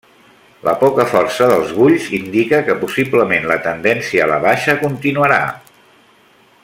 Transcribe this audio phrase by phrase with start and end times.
[0.67, 5.39] La poca força dels bulls indica que possiblement la tendència a la baixa continuarà.